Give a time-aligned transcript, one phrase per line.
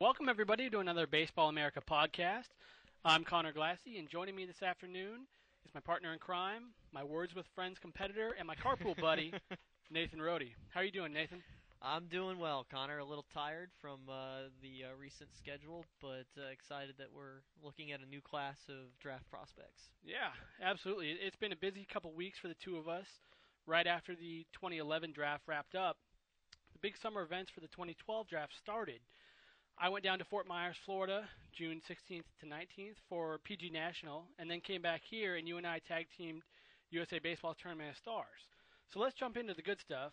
[0.00, 2.54] Welcome, everybody, to another Baseball America podcast.
[3.04, 5.26] I'm Conor Glassey, and joining me this afternoon
[5.66, 9.32] is my partner in crime, my Words with Friends competitor, and my carpool buddy,
[9.90, 10.52] Nathan Rohde.
[10.68, 11.42] How are you doing, Nathan?
[11.82, 12.98] I'm doing well, Connor.
[12.98, 17.90] A little tired from uh, the uh, recent schedule, but uh, excited that we're looking
[17.90, 19.90] at a new class of draft prospects.
[20.04, 20.30] Yeah,
[20.62, 21.10] absolutely.
[21.10, 23.08] It's been a busy couple weeks for the two of us.
[23.66, 25.96] Right after the 2011 draft wrapped up,
[26.72, 29.00] the big summer events for the 2012 draft started.
[29.80, 34.50] I went down to Fort Myers, Florida, June 16th to 19th for PG National, and
[34.50, 36.42] then came back here, and you and I tag teamed
[36.90, 38.50] USA Baseball Tournament of Stars.
[38.92, 40.12] So let's jump into the good stuff.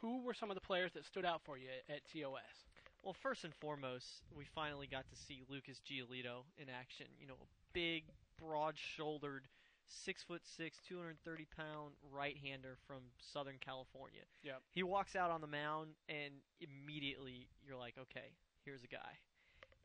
[0.00, 2.70] Who were some of the players that stood out for you at, TOS?
[3.02, 7.06] Well, first and foremost, we finally got to see Lucas Giolito in action.
[7.18, 8.04] You know, a big,
[8.38, 9.48] broad-shouldered,
[9.88, 14.22] six foot six, 230 pound right-hander from Southern California.
[14.44, 14.62] Yep.
[14.72, 18.30] He walks out on the mound, and immediately you're like, okay,
[18.64, 19.18] here's a guy.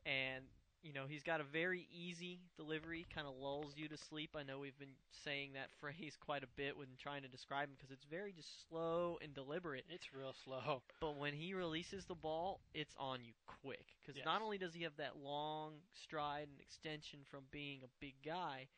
[0.06, 0.44] And
[0.82, 4.36] you know, he's got a very easy delivery, kind of lulls you to sleep.
[4.38, 7.74] I know we've been saying that phrase quite a bit when trying to describe him
[7.76, 9.84] because it's very just slow and deliberate.
[9.90, 10.82] It's real slow.
[11.00, 13.32] But when he releases the ball, it's on you
[13.62, 13.86] quick.
[14.00, 14.24] Because Yes.
[14.24, 18.68] not only does he have that long stride and extension from being a big guy,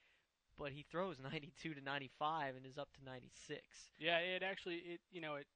[0.58, 3.60] but he throws 92 to 95 and is up to 96.
[3.98, 5.46] Yeah, it actually, it you know, it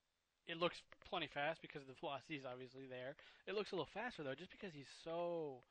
[0.49, 3.17] it looks plenty fast because the velocity is obviously there.
[3.47, 5.63] It looks a little faster though, just because he's so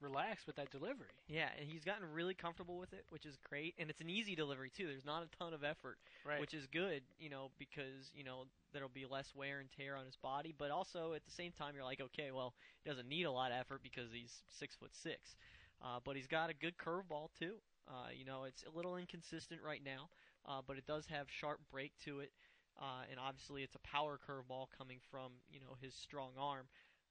[0.00, 1.12] relaxed with that delivery.
[1.28, 3.74] Yeah, and he's gotten really comfortable with it, which is great.
[3.78, 4.86] And it's an easy delivery too.
[4.86, 6.40] There's not a ton of effort, Right.
[6.40, 10.06] which is good, you know, because you know there'll be less wear and tear on
[10.06, 10.54] his body.
[10.56, 13.52] But also at the same time, you're like, okay, well, he doesn't need a lot
[13.52, 15.36] of effort because he's six foot six.
[15.82, 17.54] Uh, but he's got a good curveball too.
[17.88, 20.08] Uh, you know, it's a little inconsistent right now,
[20.46, 22.30] uh, but it does have sharp break to it.
[22.78, 26.66] Uh, and obviously, it's a power curveball coming from you know his strong arm.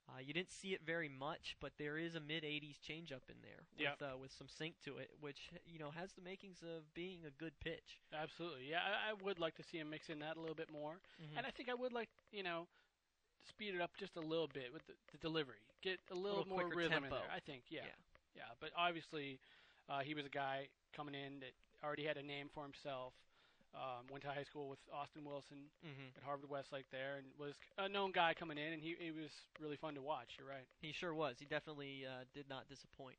[0.10, 3.38] Uh, you didn't see it very much, but there is a mid 80s changeup in
[3.44, 4.02] there with Yep.
[4.02, 7.32] uh, with some sink to it, which you know has the makings of being a
[7.32, 8.00] good pitch.
[8.12, 8.66] Absolutely.
[8.72, 10.94] Yeah, I, I would like to see him mix in that a little bit more.
[11.22, 11.38] Mhm.
[11.38, 12.68] And I think I would like, you know,
[13.48, 15.62] speed it up just a little bit with the, the delivery.
[15.84, 17.30] Get a little, Little more rhythm in there.
[17.34, 17.82] I think, yeah.
[17.86, 17.96] Yeah.
[18.36, 19.40] Yeah, but obviously
[19.90, 21.54] uh, he was a guy coming in that
[21.84, 23.14] already had a name for himself.
[23.76, 26.18] Um, went to high school with Austin Wilson Mm-hmm.
[26.18, 29.30] at Harvard Westlake there and was a known guy coming in and he, he was
[29.62, 30.36] really fun to watch.
[30.40, 30.66] You're right.
[30.82, 31.36] He sure was.
[31.40, 33.18] He definitely uh, did not disappoint.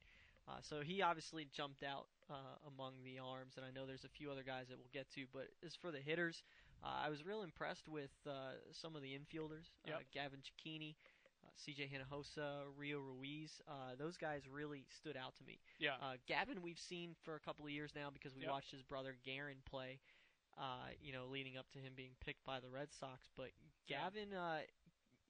[0.48, 2.34] Uh, so he obviously jumped out uh,
[2.66, 5.26] among the arms, and I know there's a few other guys that we'll get to.
[5.32, 6.42] But as for the hitters,
[6.82, 9.70] uh, I was real impressed with uh, some of the infielders.
[9.86, 10.02] Uh, Yep.
[10.12, 10.96] Gavin Cecchini,
[11.44, 11.88] uh, C.J.
[11.94, 13.62] Hinojosa, Rio Ruiz.
[13.68, 15.60] Uh, those guys really stood out to me.
[15.78, 15.94] Yeah.
[16.02, 18.50] Uh, Gavin, we've seen for a couple of years now because we Yep.
[18.50, 20.00] watched his brother Garin play.
[20.60, 23.48] Uh, you know, leading up to him being picked by the Red Sox, but
[23.88, 24.60] Gavin, uh,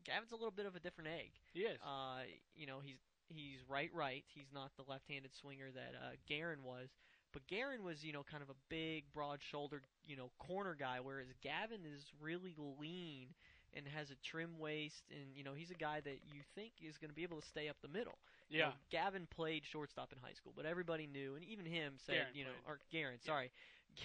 [0.05, 1.31] Gavin's a little bit of a different egg.
[1.55, 1.79] he is.
[1.87, 2.27] Uh,
[2.57, 2.99] you know, he's
[3.29, 4.25] he's right right.
[4.27, 6.89] He's not the left-handed swinger that uh, Garin was.
[7.33, 11.29] But Garin was, you know, kind of a big, broad-shouldered, you know, corner guy, whereas
[11.41, 13.29] Gavin is really lean
[13.73, 16.99] and has a trim waist, and you know, he's a guy that you think is
[16.99, 18.19] going to be able to stay up the middle.
[18.50, 18.65] You yeah.
[18.66, 22.34] know, Gavin played shortstop in high school, but everybody knew, and even him said, Garin
[22.34, 22.72] you know, played.
[22.75, 23.51] or Garin, sorry,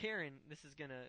[0.01, 0.33] Garin.
[0.49, 1.03] This is going to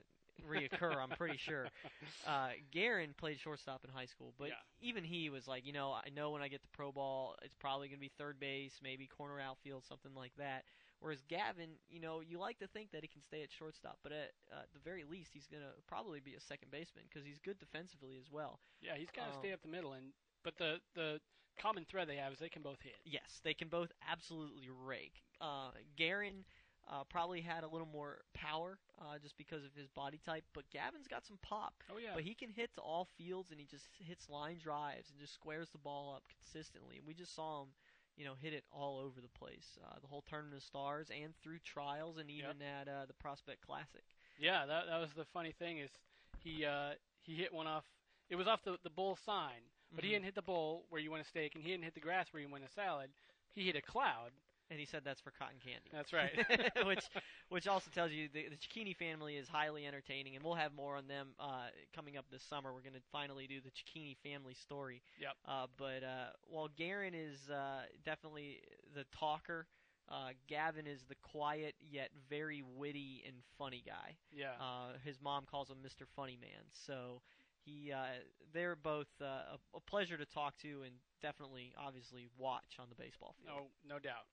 [0.47, 1.71] reoccur, I'm pretty sure.
[2.27, 4.55] Uh, Garin played shortstop in high school, but Yeah.
[4.81, 7.55] even he was like, you know, I know when I get the pro ball, it's
[7.55, 10.65] probably going to be third base, maybe corner outfield, something like that.
[11.01, 14.13] Whereas Gavin, you know, you like to think that he can stay at shortstop, but
[14.13, 17.39] at uh, the very least, he's going to probably be a second baseman because he's
[17.39, 18.61] good defensively as well.
[18.81, 19.93] yeah, he's got to um, stay up the middle.
[19.93, 20.13] and
[20.43, 21.21] But the, the
[21.61, 22.97] common thread they have is they can both hit.
[23.05, 25.23] Yes, they can both absolutely rake.
[25.41, 26.45] Uh, Garin
[26.89, 30.65] uh, probably had a little more power uh, just because of his body type, but
[30.71, 31.75] Gavin's got some pop.
[31.91, 32.11] Oh, yeah.
[32.15, 35.35] But he can hit to all fields, and he just hits line drives and just
[35.35, 36.97] squares the ball up consistently.
[36.99, 37.69] And we just saw him,
[38.17, 39.79] you know, hit it all over the place.
[39.85, 43.67] Uh, the whole tournament of stars and through trials and even at uh, the Prospect
[43.67, 44.05] Classic.
[44.39, 45.91] Yeah, that that was the funny thing is
[46.39, 46.91] he uh,
[47.23, 47.85] he hit one off.
[48.29, 49.65] It was off the the bull sign,
[49.97, 50.15] but he Mhm.
[50.15, 52.33] didn't hit the bowl where you want a steak, and he didn't hit the grass
[52.33, 53.11] where you want a salad.
[53.55, 54.33] He hit a cloud.
[54.69, 55.91] And he said that's for cotton candy.
[55.93, 56.33] That's right.
[56.87, 57.05] which
[57.51, 60.97] which also tells you the, the Cecchini family is highly entertaining, and we'll have more
[60.97, 62.75] on them uh, coming up this summer.
[62.75, 65.03] We're going to finally do the Cecchini family story.
[65.21, 65.37] Yep.
[65.47, 68.61] Uh, but uh, while Garin is uh, definitely
[68.93, 69.69] the talker,
[70.09, 74.17] uh, Gavin is the quiet yet very witty and funny guy.
[74.33, 74.55] yeah.
[74.61, 76.09] Uh, his mom calls him Mr.
[76.17, 76.65] Funny Man.
[76.73, 77.23] So
[77.67, 78.07] he, uh,
[78.55, 82.95] they're both uh, a, a pleasure to talk to, and definitely, obviously, watch on the
[82.95, 83.69] baseball field.
[83.87, 84.25] no, no doubt.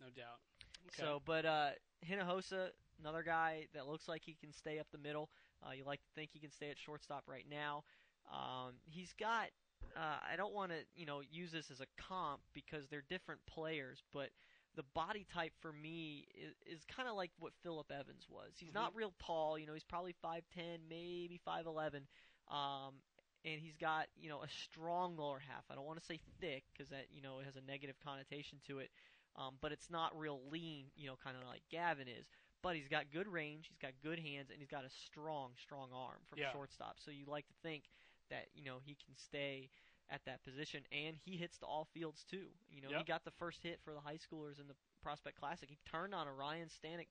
[0.00, 0.40] No doubt.
[0.88, 1.02] Okay.
[1.02, 1.70] So, but uh,
[2.06, 2.68] Hinojosa,
[3.00, 5.30] another guy that looks like he can stay up the middle.
[5.66, 7.84] Uh, you like to think he can stay at shortstop right now.
[8.30, 9.48] Um, he's got.
[9.96, 13.40] Uh, I don't want to, you know, use this as a comp because they're different
[13.46, 14.30] players, but
[14.76, 18.52] the body type for me is, is kind of like what Philip Evans was.
[18.58, 22.02] He's not real tall, you know, he's probably 5'10, maybe 5'11.
[22.48, 22.94] Um,
[23.44, 25.64] and he's got, you know, a strong lower half.
[25.70, 28.58] I don't want to say thick because that, you know, it has a negative connotation
[28.68, 28.90] to it
[29.36, 32.26] um, but it's not real lean, you know, kind of like Gavin is.
[32.62, 35.90] But he's got good range, he's got good hands, and he's got a strong, strong
[35.94, 36.50] arm from Yeah.
[36.52, 36.96] shortstop.
[36.98, 37.84] So you like to think
[38.30, 39.68] that you know he can stay
[40.10, 42.46] at that position, and he hits to all fields too.
[42.70, 45.68] You know, he got the first hit for the high schoolers in the Prospect Classic.
[45.68, 47.08] He turned on a Ryan Stanek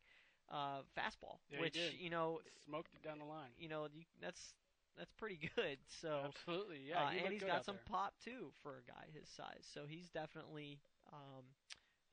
[0.51, 3.49] uh, fastball, Yeah, which you know, Smoked it down the line.
[3.57, 4.53] you know, you, that's
[4.97, 5.77] that's pretty good.
[6.01, 6.81] So Absolutely.
[6.87, 7.01] Yeah.
[7.03, 7.83] uh, he and looked he's got some there.
[7.85, 9.65] pop too for a guy his size.
[9.73, 10.79] So he's definitely
[11.11, 11.43] um,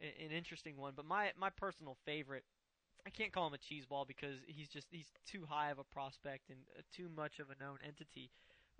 [0.01, 0.93] a- an interesting one.
[0.97, 2.45] But my my personal favorite,
[3.07, 5.85] I can't call him a cheese ball because he's just he's too high of a
[5.85, 8.31] prospect and uh, too much of a known entity.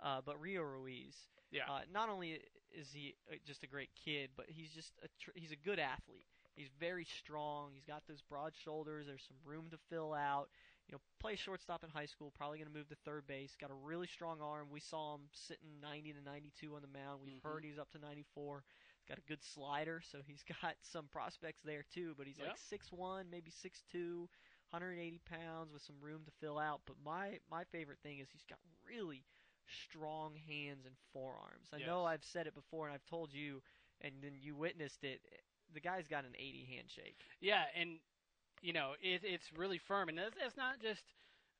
[0.01, 1.15] Uh, but Rio Ruiz,
[1.51, 1.63] Yeah.
[1.69, 2.39] uh, not only
[2.71, 5.79] is he uh, just a great kid, but he's just a tr- he's a good
[5.79, 6.25] athlete.
[6.55, 7.71] He's very strong.
[7.73, 9.07] He's got those broad shoulders.
[9.07, 10.49] There's some room to fill out.
[10.87, 12.31] You know, play shortstop in high school.
[12.35, 13.55] Probably going to move to third base.
[13.59, 14.67] Got a really strong arm.
[14.71, 17.21] We saw him sitting 90 to 92 on the mound.
[17.23, 17.43] We've Mhm.
[17.43, 18.63] heard he's up to 94.
[18.99, 22.13] He's got a good slider, so he's got some prospects there too.
[22.17, 22.47] But he's Yep.
[22.47, 24.29] like 6'1", maybe 6'2",
[24.69, 26.81] 180 pounds with some room to fill out.
[26.85, 29.25] But my my favorite thing is he's got really
[29.67, 31.69] strong hands and forearms.
[31.73, 33.61] I know I've said it before, and I've told you,
[34.01, 35.21] and then you witnessed it.
[35.73, 37.17] The guy's got an 80 handshake.
[37.41, 37.97] Yeah, and
[38.61, 41.03] you know it, it's really firm, and that's, that's not just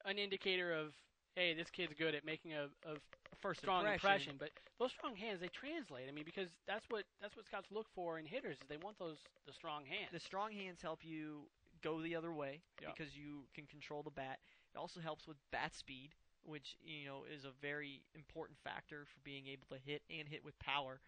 [0.05, 0.93] an indicator of
[1.35, 2.95] hey, this kid's good at making a, a
[3.41, 4.35] First strong impression.
[4.39, 6.07] But those strong hands they translate.
[6.07, 8.97] I mean, because that's what that's what scouts look for in hitters is they want
[8.99, 10.11] those the strong hands.
[10.13, 11.43] The strong hands help you
[11.83, 12.87] go the other way Yeah.
[12.95, 14.39] because you can control the bat.
[14.73, 19.19] It also helps with bat speed, which you know is a very important factor for
[19.23, 20.99] being able to hit and hit with power.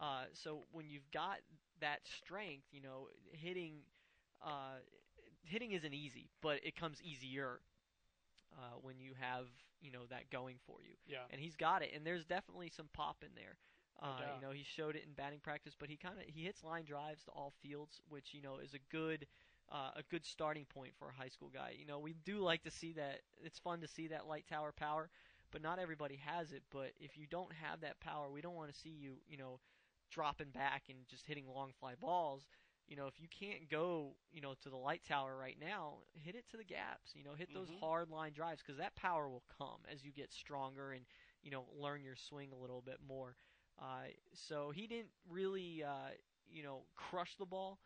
[0.00, 1.38] Uh, so when you've got
[1.80, 3.80] that strength, you know, hitting
[4.44, 4.78] uh,
[5.44, 7.60] hitting isn't easy, but it comes easier
[8.52, 9.46] uh, when you have
[9.80, 11.90] you know that going for you yeah, and he's got it.
[11.94, 13.56] And there's definitely some pop in there.
[14.02, 14.28] Uh, doubt.
[14.36, 16.84] you know, he showed it in batting practice, but he kind of he hits line
[16.84, 19.26] drives to all fields, which you know is a good
[19.72, 21.74] uh, a good starting point for a high school guy.
[21.78, 23.20] You know, we do like to see that.
[23.42, 25.10] It's fun to see that light tower power,
[25.52, 26.62] but not everybody has it.
[26.70, 29.60] But if you don't have that power, we don't want to see you you know
[30.10, 32.46] dropping back and just hitting long fly balls.
[32.88, 36.36] You know, if you can't go, you know, to the light tower right now, hit
[36.36, 37.12] it to the gaps.
[37.14, 37.80] You know, hit those Mhm.
[37.80, 41.04] hard line drives because that power will come as you get stronger and
[41.42, 43.36] you know learn your swing a little bit more.
[43.80, 46.10] Uh, so he didn't really, uh,
[46.48, 47.78] you know, crush the ball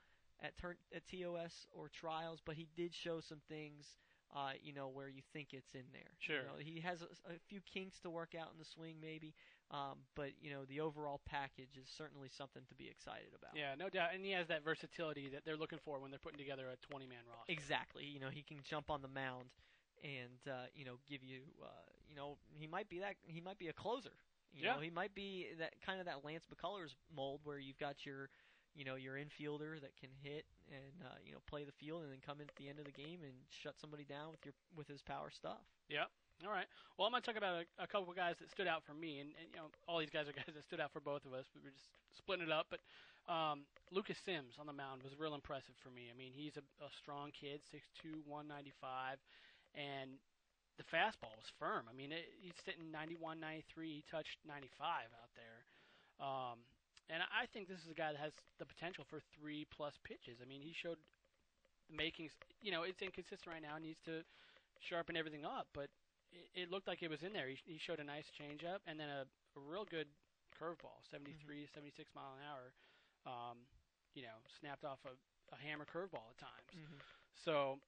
[0.42, 3.96] at turn at TOS or trials, but he did show some things,
[4.34, 6.12] uh, you know, where you think it's in there.
[6.18, 6.36] Sure.
[6.36, 9.34] You know, he has a, a few kinks to work out in the swing, maybe,
[9.70, 13.56] um, but you know, the overall package is certainly something to be excited about.
[13.56, 14.10] yeah, no doubt.
[14.14, 17.06] And he has that versatility that they're looking for when they're putting together a 20
[17.06, 17.52] man roster.
[17.52, 18.04] Exactly.
[18.04, 19.46] You know, he can jump on the mound
[20.02, 21.66] and uh, you know give you uh,
[22.08, 24.10] you know he might be that he might be a closer.
[24.52, 24.74] You Yeah.
[24.74, 28.28] know, he might be that kind of that Lance McCullers mold where you've got your
[28.74, 32.12] you know your infielder that can hit and uh, you know play the field and
[32.12, 34.54] then come in at the end of the game and shut somebody down with your
[34.76, 35.62] with his power stuff.
[35.88, 36.08] Yep.
[36.40, 36.64] All right.
[36.96, 38.96] Well, I'm going to talk about a, a couple of guys that stood out for
[38.96, 41.28] me, and, and you know, all these guys are guys that stood out for both
[41.28, 41.44] of us.
[41.52, 42.72] But we're just splitting it up.
[42.72, 42.80] But
[43.28, 46.08] um, Lucas Sims on the mound was real impressive for me.
[46.08, 49.20] I mean, he's a, a strong kid, 6'2", 195,
[49.76, 50.16] and
[50.80, 51.84] the fastball was firm.
[51.84, 54.00] I mean, it, he's sitting 91, 93.
[54.00, 55.60] He touched 95 out there.
[56.16, 56.64] Um,
[57.10, 60.38] and I think this is a guy that has the potential for three plus pitches.
[60.40, 60.96] I mean, he showed
[61.90, 62.32] the makings.
[62.62, 63.76] You know, it's inconsistent right now.
[63.76, 64.22] Needs to
[64.80, 65.90] sharpen everything up, but
[66.32, 67.48] it, it looked like it was in there.
[67.50, 70.06] He, he showed a nice changeup and then a, a real good
[70.54, 72.72] curveball, 73, 76 mile an hour.
[73.26, 73.58] Um,
[74.14, 75.14] you know, snapped off a,
[75.54, 76.70] a hammer curveball at times.
[76.74, 76.98] Mhm.
[77.44, 77.78] So,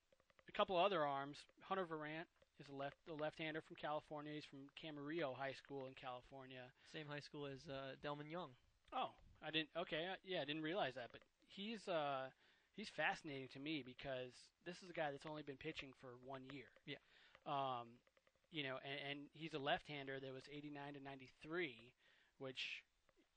[0.48, 1.36] a couple other arms.
[1.62, 2.28] Hunter Virant
[2.60, 4.32] is a left a left-hander from California.
[4.34, 6.68] He's from Camarillo High School in California.
[6.92, 8.50] Same high school as uh, Delmon Young.
[8.92, 9.10] Oh,
[9.44, 9.68] I didn't.
[9.76, 11.08] Okay, yeah, I didn't realize that.
[11.12, 12.28] But he's uh,
[12.76, 14.32] he's fascinating to me because
[14.66, 16.70] this is a guy that's only been pitching for one year.
[16.86, 17.00] Yeah.
[17.46, 17.98] Um,
[18.52, 21.90] you know, and, and he's a left-hander that was 89 to 93,
[22.38, 22.84] which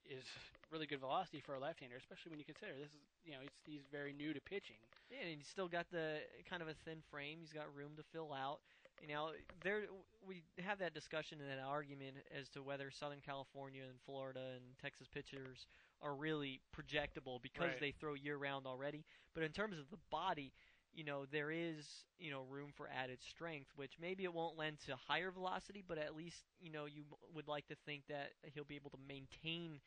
[0.05, 0.25] is
[0.71, 3.57] really good velocity for a left-hander, especially when you consider this is you know he's
[3.65, 4.77] he's very new to pitching.
[5.09, 7.39] Yeah, and he's still got the kind of a thin frame.
[7.39, 8.59] He's got room to fill out.
[9.01, 9.29] You know,
[9.63, 9.83] there
[10.27, 14.63] we have that discussion and that argument as to whether Southern California and Florida and
[14.81, 15.67] Texas pitchers
[16.01, 17.79] are really projectable because Right.
[17.79, 19.05] they throw year round already.
[19.33, 20.53] But in terms of the body,
[20.93, 24.79] you know, there is you know room for added strength, which maybe it won't lend
[24.87, 28.63] to higher velocity, but at least you know you would like to think that he'll
[28.65, 29.79] be able to maintain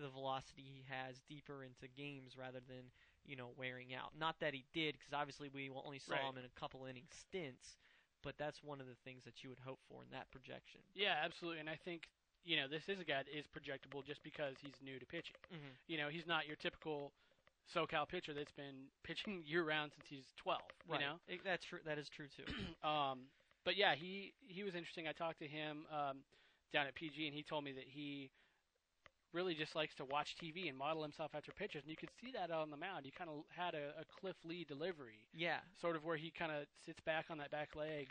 [0.00, 2.90] the velocity he has deeper into games rather than
[3.24, 4.12] you know, wearing out.
[4.18, 6.30] Not that he did, because obviously we only saw Right.
[6.30, 7.76] him in a couple inning stints,
[8.24, 10.80] but that's one of the things that you would hope for in that projection.
[10.96, 11.60] Yeah, absolutely.
[11.60, 12.08] And I think
[12.44, 15.36] you know this is a guy that is projectable just because he's new to pitching.
[15.52, 15.72] Mm-hmm.
[15.86, 17.12] You know, he's not your typical
[17.68, 20.60] SoCal pitcher that's been pitching year round since he's 12.
[20.88, 21.00] Right.
[21.00, 21.14] You know.
[21.28, 21.84] It- that's true.
[21.84, 22.48] That is true too.
[22.88, 23.28] um,
[23.64, 25.06] but yeah, he he was interesting.
[25.06, 26.24] I talked to him um,
[26.72, 28.30] down at PG, and he told me that he
[29.34, 32.32] really just likes to watch TV and model himself after pitchers, and you could see
[32.32, 33.04] that on the mound.
[33.04, 35.58] He kind of had a, a Cliff Lee delivery, yeah.
[35.80, 38.10] sort of where he kind of sits back on that back leg,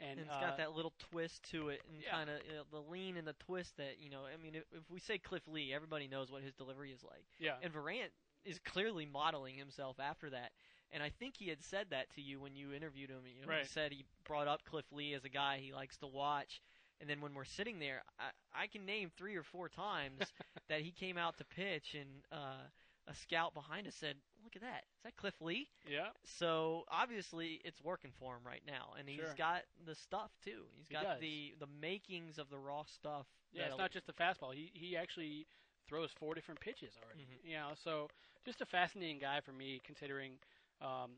[0.00, 2.10] and, And it's uh, got that little twist to it, and yeah.
[2.10, 4.22] kind of you know, the lean and the twist that you know.
[4.26, 7.24] I mean, if, if we say Cliff Lee, everybody knows what his delivery is like.
[7.38, 8.10] yeah, And Virant
[8.44, 10.52] is clearly modeling himself after that.
[10.92, 13.18] And I think he had said that to you when you interviewed him.
[13.26, 13.62] You know, Right.
[13.62, 16.60] He said he brought up Cliff Lee as a guy he likes to watch.
[17.00, 20.20] And then when we're sitting there, I, I can name three or four times
[20.68, 22.62] that he came out to pitch, and uh,
[23.06, 24.84] a scout behind us said, "Look at that!
[24.96, 29.20] Is that Cliff Lee?" yeah, So obviously it's working for him right now, and he's
[29.20, 29.34] Sure.
[29.36, 30.64] got the stuff too.
[30.76, 31.20] He's got does.
[31.20, 33.26] the the makings of the raw stuff.
[33.52, 33.66] yeah.
[33.66, 34.54] It's not just the fastball.
[34.54, 35.46] He he actually
[35.86, 37.24] throws four different pitches already.
[37.24, 37.48] Mhm.
[37.50, 38.08] You know, so
[38.44, 40.32] just a fascinating guy for me, considering
[40.80, 41.12] um,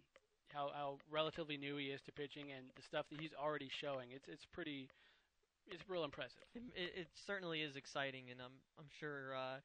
[0.53, 4.11] how how relatively new he is to pitching and the stuff that he's already showing.
[4.13, 4.89] It's it's pretty,
[5.71, 6.43] it's real impressive.
[6.55, 9.59] It, it certainly is exciting, and I'm I'm sure uh,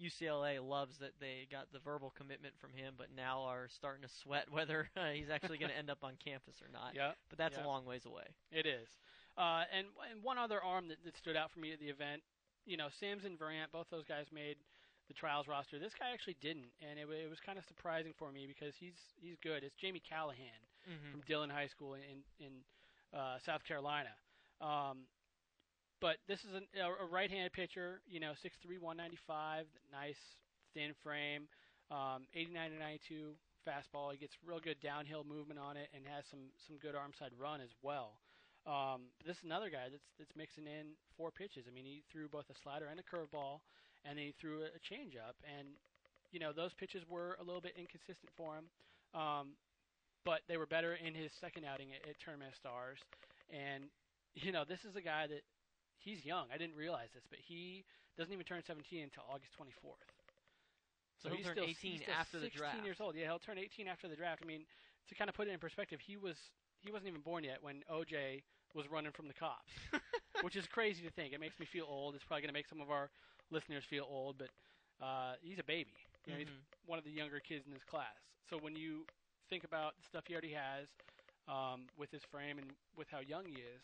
[0.00, 4.08] UCLA loves that they got the verbal commitment from him, but now are starting to
[4.22, 6.94] sweat whether uh, he's actually going to end up on campus or not.
[6.94, 7.64] Yeah, But that's yeah.
[7.64, 8.24] a long ways away.
[8.52, 8.88] it is.
[9.36, 12.22] Uh, and and one other arm that, that stood out for me at the event,
[12.66, 14.56] you know, Sims and Virant, both those guys made
[15.06, 15.78] the trials roster.
[15.78, 18.98] This guy actually didn't, and it, it was kind of surprising for me because he's
[19.20, 19.62] he's good.
[19.62, 20.58] It's Jamie Callahan.
[20.88, 21.10] Mm-hmm.
[21.12, 22.52] from Dillon High School in in
[23.12, 24.08] uh, South Carolina.
[24.60, 25.04] Um,
[26.00, 30.20] but this is an, a, right-handed pitcher, you know, 6'3", 195, nice
[30.74, 31.48] thin frame,
[31.90, 33.34] um, 89 to 92
[33.66, 34.12] fastball.
[34.12, 37.32] He gets real good downhill movement on it and has some some good arm side
[37.36, 38.20] run as well.
[38.66, 41.64] Um, this is another guy that's that's mixing in four pitches.
[41.68, 43.64] I mean, he threw both a slider and a curveball,
[44.04, 45.36] and then he threw a, a changeup.
[45.44, 45.74] And
[46.32, 48.68] you know, those pitches were a little bit inconsistent for him.
[49.16, 49.56] Um,
[50.24, 52.98] but they were better in his second outing at, at Tournament Stars.
[53.48, 53.84] And,
[54.34, 55.40] you know, this is a guy that
[55.98, 56.46] he's young.
[56.52, 57.84] I didn't realize this, but he
[58.16, 60.06] doesn't even turn 17 until August 24th.
[61.22, 62.84] So he'll he's turn still, 18 he's still after the 16 draft.
[62.84, 63.16] years old.
[63.16, 64.40] Yeah, he'll turn 18 after the draft.
[64.42, 64.64] I mean,
[65.08, 66.36] to kind of put it in perspective, he was
[66.80, 68.42] he wasn't even born yet when OJ
[68.74, 69.72] was running from the cops,
[70.42, 71.32] which is crazy to think.
[71.32, 72.14] It makes me feel old.
[72.14, 73.10] It's probably going to make some of our
[73.50, 74.50] listeners feel old, but
[75.04, 75.94] uh, he's a baby.
[76.26, 76.62] You know, he's Mhm.
[76.86, 78.18] one of the younger kids in his class.
[78.48, 79.06] So when you
[79.48, 80.86] think about the stuff he already has
[81.48, 83.82] um, with his frame and with how young he is,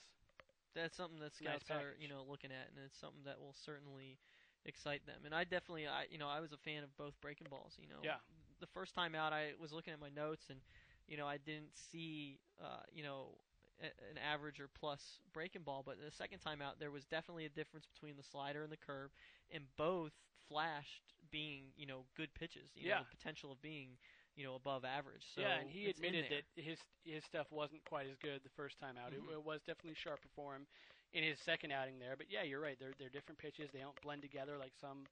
[0.74, 3.40] that's something that a nice scouts are you know looking at, and it's something that
[3.40, 4.18] will certainly
[4.64, 5.20] excite them.
[5.24, 7.76] And I definitely, I you know, I was a fan of both breaking balls.
[7.80, 8.16] You know, Yeah.
[8.60, 10.60] The first time out, I was looking at my notes, and
[11.08, 13.36] you know, I didn't see, uh, you know,
[13.82, 15.82] a, an average or plus breaking ball.
[15.84, 18.76] But the second time out, there was definitely a difference between the slider and the
[18.76, 19.10] curve,
[19.50, 20.12] and both
[20.48, 22.70] flashed being you know good pitches.
[22.74, 22.94] You Yeah.
[22.94, 23.98] know, the potential of being
[24.36, 25.22] you know above average.
[25.34, 28.78] So yeah, and he admitted that his his stuff wasn't quite as good the first
[28.78, 29.12] time out.
[29.12, 29.28] Mhm.
[29.28, 30.66] It, it was definitely sharper for him
[31.12, 32.16] in his second outing there.
[32.16, 32.76] But yeah, you're right.
[32.78, 33.70] They're they're different pitches.
[33.72, 35.06] They don't blend together like some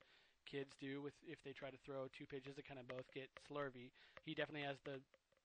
[0.44, 3.28] kids do with if they try to throw two pitches that kind of both get
[3.48, 3.90] slurvy.
[4.24, 5.00] He definitely has the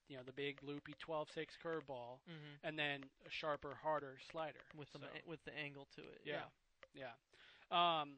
[0.10, 2.58] you know the big loopy 12-6 curveball Mhm.
[2.64, 6.22] and then a sharper, harder slider with the So- with the angle to it.
[6.24, 6.46] Yeah.
[6.96, 7.12] Yeah.
[7.70, 8.18] Um,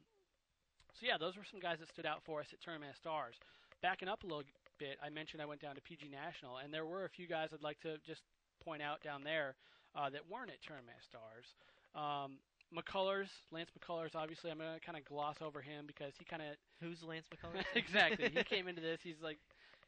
[0.94, 3.36] so yeah, those were some guys that stood out for us at Tournament Stars.
[3.82, 4.44] Backing up a little
[4.80, 7.50] bit, I mentioned I went down to PG National, and there were a few guys
[7.52, 8.22] I'd like to just
[8.64, 9.54] point out down there
[9.94, 11.52] uh, that weren't at Tournament Stars.
[11.94, 12.40] Um,
[12.72, 16.56] McCullers, Lance McCullers, obviously, I'm gonna kind of gloss over him because he kind of
[16.80, 17.64] Who's Lance McCullers?
[17.76, 19.00] exactly he came into this.
[19.02, 19.38] He's like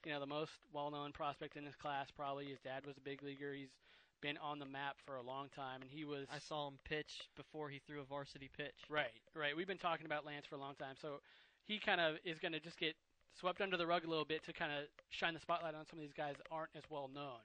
[0.05, 2.09] you know the most well-known prospect in his class.
[2.15, 3.55] Probably his dad was a big leaguer.
[3.55, 3.73] He's
[4.21, 6.27] been on the map for a long time, and he was.
[6.33, 8.75] I saw him pitch before he threw a varsity pitch.
[8.89, 9.57] Right, right.
[9.57, 11.21] We've been talking about Lance for a long time, so
[11.65, 12.95] he kind of is going to just get
[13.39, 15.99] swept under the rug a little bit to kind of shine the spotlight on some
[15.99, 17.41] of these guys that aren't as well known.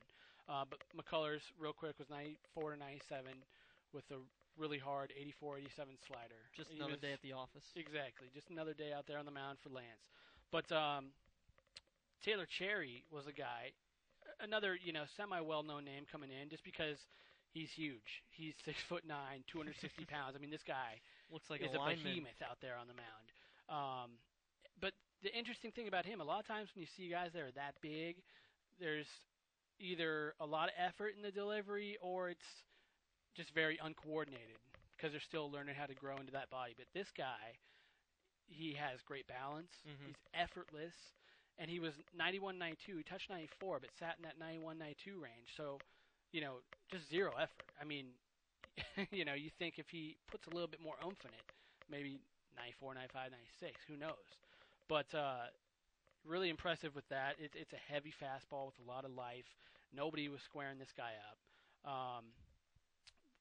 [0.50, 3.26] Uh, but McCullers, real quick, was 94 to 97
[3.94, 4.20] with a
[4.58, 6.42] really hard 84 87 slider.
[6.56, 7.66] Just He another was- day at the office.
[7.76, 8.28] Exactly.
[8.34, 10.08] Just another day out there on the mound for Lance.
[10.52, 11.12] But um,
[12.24, 13.72] Taylor Cherry was a guy,
[14.40, 16.98] another you know semi well known name coming in, just because
[17.52, 18.24] he's huge.
[18.32, 20.36] He's six foot nine, 260 pounds.
[20.36, 21.00] I mean, this guy
[21.32, 23.28] Looks like is a a behemoth out there on the mound.
[23.70, 24.12] Um,
[25.24, 27.52] the interesting thing about him, a lot of times when you see guys that are
[27.56, 28.18] that big,
[28.80, 29.08] there's
[29.80, 32.64] either a lot of effort in the delivery or it's
[33.36, 34.58] just very uncoordinated
[34.96, 36.74] because they're still learning how to grow into that body.
[36.78, 37.58] But this guy,
[38.48, 39.72] he has great balance.
[39.88, 40.08] Mhm.
[40.08, 40.96] He's effortless,
[41.58, 42.98] and he was 91, 92.
[42.98, 45.54] He touched 94, but sat in that 91, 92 range.
[45.56, 45.80] So,
[46.32, 47.70] you know, just zero effort.
[47.80, 48.14] I mean,
[49.12, 51.52] you know, you think if he puts a little bit more oomph in it,
[51.90, 52.20] maybe
[52.56, 53.84] 94, 95, 96.
[53.88, 54.28] Who knows?
[54.88, 55.48] But uh,
[56.26, 57.36] really impressive with that.
[57.40, 59.48] It, it's a heavy fastball with a lot of life.
[59.96, 61.38] Nobody was squaring this guy up.
[61.88, 62.26] Um,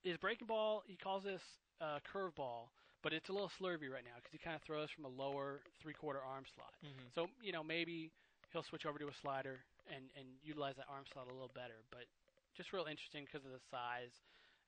[0.03, 1.43] his breaking ball, he calls this
[1.81, 2.71] uh, curveball,
[3.03, 5.61] but it's a little slurvy right now because he kind of throws from a lower
[5.83, 6.75] three-quarter arm slot.
[6.85, 7.11] Mhm.
[7.15, 8.13] So you know maybe
[8.53, 11.83] he'll switch over to a slider and and utilize that arm slot a little better.
[11.91, 12.07] But
[12.55, 14.15] just real interesting because of the size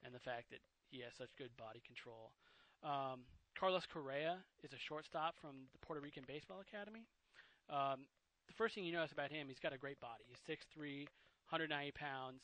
[0.05, 2.33] and the fact that he has such good body control.
[2.83, 3.23] Um,
[3.59, 7.03] Carlos Correa is a shortstop from the Puerto Rican Baseball Academy.
[7.69, 8.07] Um,
[8.47, 10.23] the first thing you notice about him, he's got a great body.
[10.31, 11.11] He's 6'3",
[11.51, 12.43] 190 pounds,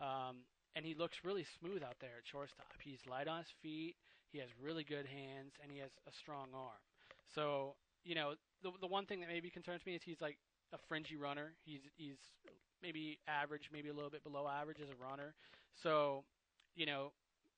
[0.00, 0.40] um,
[0.74, 2.72] and he looks really smooth out there at shortstop.
[2.80, 3.94] He's light on his feet.
[4.32, 6.80] He has really good hands, and he has a strong arm.
[7.34, 10.38] So you know, the the one thing that maybe concerns me is he's like
[10.72, 11.52] a fringy runner.
[11.64, 12.16] He's he's
[12.82, 15.34] maybe average, maybe a little bit below average as a runner.
[15.82, 16.24] So,
[16.76, 17.12] you know,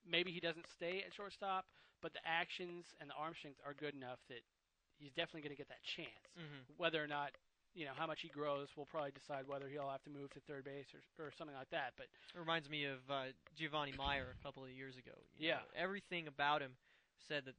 [0.09, 1.67] maybe he doesn't stay at shortstop,
[2.03, 4.43] but the actions and the arm strength are good enough that
[4.99, 6.27] he's definitely going to get that chance.
[6.39, 6.77] Mhm.
[6.77, 7.33] Whether or not,
[7.75, 10.41] you know, how much he grows will probably decide whether he'll have to move to
[10.41, 11.93] third base or, or something like that.
[11.97, 15.13] But It reminds me of uh, Jiovanni Mier a couple of years ago.
[15.37, 15.55] You Yeah.
[15.57, 16.77] know, everything about him
[17.29, 17.55] said that,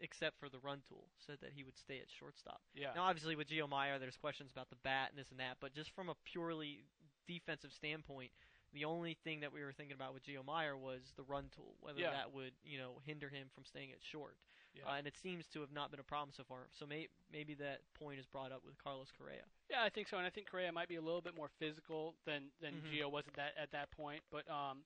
[0.00, 2.60] except for the run tool, said that he would stay at shortstop.
[2.74, 5.58] yeah, Now, obviously, with Jio Mier, there's questions about the bat and this and that,
[5.60, 6.84] but just from a purely
[7.26, 8.32] defensive standpoint,
[8.72, 11.74] the only thing that we were thinking about with Jio Mier was the run tool,
[11.80, 12.10] whether Yeah.
[12.10, 14.36] that would, you know, hinder him from staying at short.
[14.74, 14.88] Yeah.
[14.88, 16.66] Uh, and it seems to have not been a problem so far.
[16.72, 19.44] So may- maybe that point is brought up with Carlos Correa.
[19.68, 22.16] Yeah, I think so, and I think Correa might be a little bit more physical
[22.24, 22.90] than than Mhm.
[22.92, 24.24] Gio was at that at that point.
[24.30, 24.84] But um,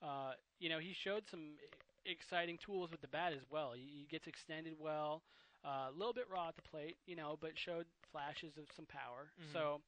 [0.00, 1.58] uh, you know, he showed some
[2.06, 3.72] exciting tools with the bat as well.
[3.72, 5.22] He, he gets extended well,
[5.64, 8.86] uh, a little bit raw at the plate, you know, but showed flashes of some
[8.86, 9.30] power.
[9.38, 9.52] Mhm.
[9.52, 9.82] So.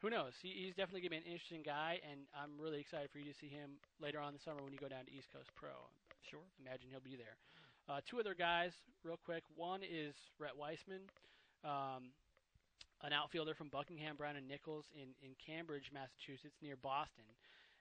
[0.00, 0.32] Who knows?
[0.40, 3.28] He, he's definitely going to be an interesting guy, and I'm really excited for you
[3.28, 5.52] to see him later on in the summer when you go down to East Coast
[5.52, 5.76] Pro.
[6.24, 6.44] Sure.
[6.56, 7.36] imagine he'll be there.
[7.84, 8.72] Uh, two other guys,
[9.04, 9.44] real quick.
[9.56, 11.04] One is Rhett Wiseman,
[11.64, 12.16] um,
[13.04, 17.28] an outfielder from Buckingham, Browne and Nichols in, in Cambridge, Massachusetts, near Boston.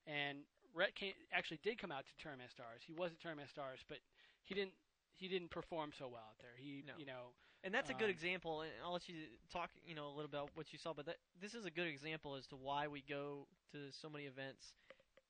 [0.07, 0.43] And
[0.75, 2.81] Rhett came, actually did come out to Tournament Stars.
[2.83, 3.99] He was at Tournament Stars, but
[4.43, 4.75] he didn't
[5.19, 6.55] he didn't perform so well out there.
[6.55, 6.95] He No.
[6.97, 8.61] you know And that's a good Um, example.
[8.61, 9.15] And I'll let you
[9.51, 10.93] talk, you know, a little bit about what you saw.
[10.93, 14.25] But that, this is a good example as to why we go to so many
[14.25, 14.73] events,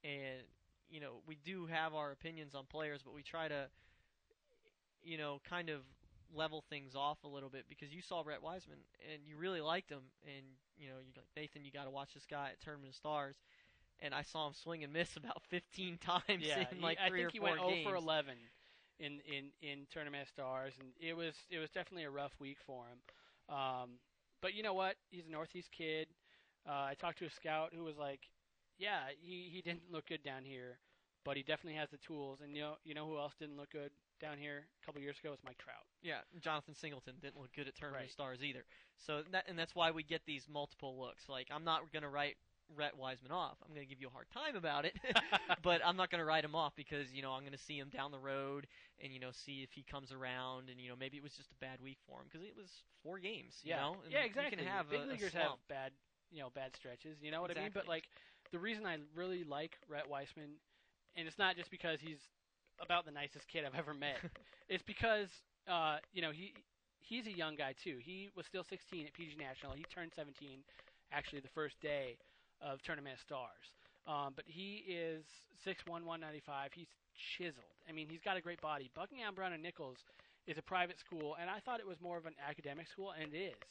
[0.04, 0.44] and
[0.90, 3.70] you know, we do have our opinions on players, but we try to,
[5.04, 5.82] you know, kind of
[6.34, 8.80] level things off a little bit because you saw Rhett Wiseman
[9.12, 10.46] and you really liked him, and
[10.78, 13.36] you know, you like Nathan, you got to watch this guy at Tournament of Stars.
[14.02, 17.10] And I saw him swing and miss about 15 times yeah, in he- like I
[17.10, 18.36] think or he four went 0 for 11
[19.00, 22.86] in in in Tournament Stars, and it was it was definitely a rough week for
[22.88, 23.00] him.
[23.56, 23.90] Um,
[24.42, 24.96] but you know what?
[25.10, 26.08] He's a Northeast kid.
[26.68, 28.30] Uh, I talked to a scout who was like,
[28.78, 30.80] "Yeah, he he didn't look good down here,
[31.26, 33.72] but he definitely has the tools." And you know you know who else didn't look
[33.72, 35.86] good down here a couple years ago was Mike Trout.
[36.02, 38.12] Yeah, Jonathan Singleton didn't look good at Tournament of Right.
[38.12, 38.66] Stars either.
[38.98, 41.30] So that and that's why we get these multiple looks.
[41.30, 42.36] Like I'm not going to write
[42.76, 43.58] Rhett Wiseman off.
[43.64, 44.96] I'm going to give you a hard time about it,
[45.64, 47.78] but I'm not going to write him off because you know I'm going to see
[47.78, 48.68] him down the road
[49.04, 51.52] and you know see if he comes around and you know maybe it was just
[51.52, 52.70] a bad week for him because it was
[53.04, 53.56] four games.
[53.64, 53.96] You yeah, know?
[54.04, 54.58] And yeah, you exactly.
[54.58, 55.92] can have Big a, a leaguers have bad,
[56.32, 57.18] you know, bad stretches.
[57.22, 57.72] You know what I mean?
[57.74, 58.06] But like,
[58.52, 60.60] the reason I really like Rhett Wiseman,
[61.16, 62.20] and it's not just because he's
[62.82, 64.18] about the nicest kid I've ever met.
[64.70, 65.30] it's because
[65.68, 66.54] uh, you know he
[67.00, 67.98] he's a young guy too.
[68.00, 69.74] He was still 16 at PG National.
[69.74, 70.60] He turned 17
[71.12, 72.18] actually the first day
[72.62, 73.68] of Tournament of Stars.
[74.08, 75.26] Um, but he is
[75.64, 76.72] 6'1", 195.
[76.74, 76.90] He's
[77.38, 77.76] chiseled.
[77.88, 78.90] I mean, he's got a great body.
[78.96, 79.98] Buckingham Browne and Nichols
[80.48, 83.34] is a private school, and I thought it was more of an academic school, and
[83.34, 83.68] it is.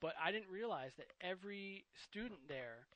[0.00, 2.86] but I didn't realize that every student there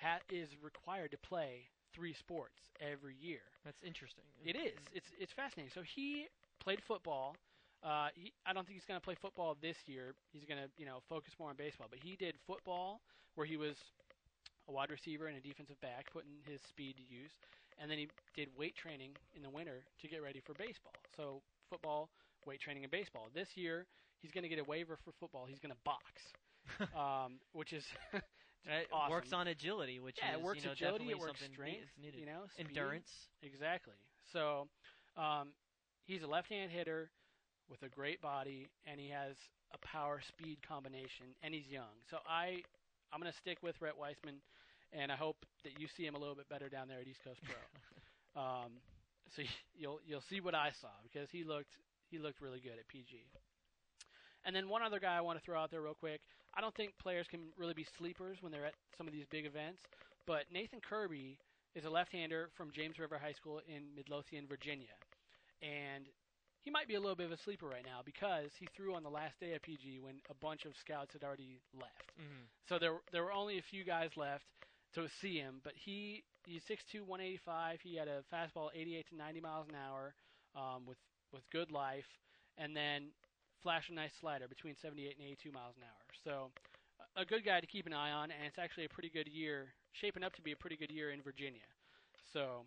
[0.00, 3.40] ha- is required to play three sports every year.
[3.64, 4.24] That's interesting.
[4.44, 4.78] It is.
[4.92, 5.70] It's it's fascinating.
[5.74, 6.26] So he
[6.60, 7.36] played football.
[7.82, 10.14] Uh, he, I don't think he's going to play football this year.
[10.32, 11.86] He's going to, you know, focus more on baseball.
[11.90, 13.00] But he did football,
[13.34, 13.76] where he was
[14.68, 17.32] a wide receiver and a defensive back, putting his speed to use.
[17.78, 20.94] And then he did weight training in the winter to get ready for baseball.
[21.16, 22.08] So football,
[22.46, 23.28] weight training, and baseball.
[23.34, 23.86] This year,
[24.20, 25.46] he's going to get a waiver for football.
[25.46, 26.12] He's going to box,
[26.96, 27.84] um, which is
[28.66, 29.10] It awesome.
[29.12, 32.18] works on agility, which yeah, is it works you know, agility, it works strength, needed.
[32.18, 32.66] you know, speed.
[32.68, 33.08] endurance.
[33.42, 33.94] Exactly.
[34.32, 34.66] So,
[35.16, 35.50] um,
[36.04, 37.10] he's a left-hand hitter
[37.70, 39.36] with a great body, and he has
[39.72, 41.94] a power speed combination, and he's young.
[42.10, 42.62] So I,
[43.12, 44.36] I'm going to stick with Rhett Wiseman,
[44.92, 47.20] and I hope that you see him a little bit better down there at East
[47.24, 47.56] Coast Pro.
[48.42, 48.72] um,
[49.34, 49.42] so
[49.74, 51.74] you'll you'll see what I saw because he looked
[52.10, 53.26] he looked really good at PG.
[54.44, 56.20] And then one other guy I want to throw out there real quick.
[56.54, 59.44] I don't think players can really be sleepers when they're at some of these big
[59.44, 59.82] events,
[60.26, 61.38] but Nathan Kirby
[61.74, 64.96] is a left-hander from James River High School in Midlothian, Virginia.
[65.60, 66.06] And
[66.66, 69.04] he might be a little bit of a sleeper right now because he threw on
[69.04, 72.10] the last day of PG when a bunch of scouts had already left.
[72.18, 72.48] Mhm.
[72.68, 74.44] So there there were only a few guys left
[74.94, 77.80] to see him, but he he's 6'2", 185.
[77.82, 80.16] He had a fastball 88 to 90 miles an hour
[80.56, 80.98] um, with
[81.30, 82.18] with good life,
[82.58, 83.12] and then
[83.62, 86.02] flash a nice slider between 78 and 82 miles an hour.
[86.24, 86.50] So
[87.14, 89.72] a good guy to keep an eye on, and it's actually a pretty good year,
[89.92, 91.66] shaping up to be a pretty good year in Virginia.
[92.32, 92.66] So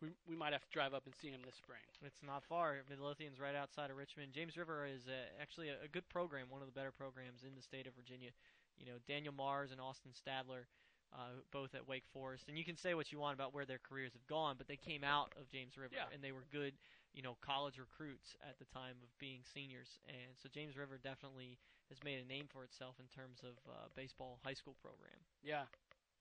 [0.00, 1.82] we we might have to drive up and see him this spring.
[2.04, 2.76] It's not far.
[2.88, 4.32] Midlothian's right outside of Richmond.
[4.32, 7.54] James River is uh, actually a, a good program, one of the better programs in
[7.54, 8.30] the state of Virginia.
[8.78, 10.70] You know, Daniel Mars and Austin Stadler,
[11.12, 12.46] uh, both at Wake Forest.
[12.48, 14.76] And you can say what you want about where their careers have gone, but they
[14.78, 16.06] came out of James River Yeah.
[16.14, 16.74] and they were good,
[17.12, 19.98] you know, college recruits at the time of being seniors.
[20.06, 21.58] And so James River definitely
[21.90, 25.18] has made a name for itself in terms of uh, baseball high school program.
[25.42, 25.66] Yeah.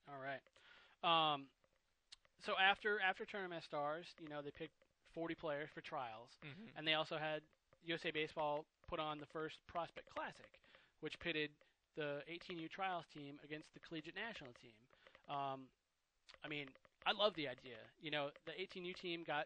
[0.10, 0.42] All right.
[1.06, 1.46] Um,
[2.45, 4.76] so after after Tournament Stars, you know, they picked
[5.13, 6.78] 40 players for trials, Mm-hmm.
[6.78, 7.41] and they also had
[7.84, 10.50] USA Baseball put on the first Prospect Classic,
[11.02, 11.50] which pitted
[11.95, 14.78] the 18U trials team against the collegiate national team.
[15.30, 15.65] Um,
[16.45, 16.67] I mean,
[17.06, 17.82] I love the idea.
[18.00, 19.45] You know, the 18U team got